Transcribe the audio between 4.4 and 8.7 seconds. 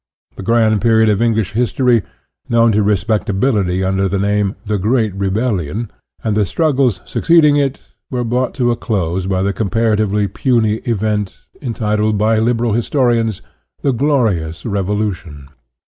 of" the Great Rebellion," and the struggles succeeding it, were brought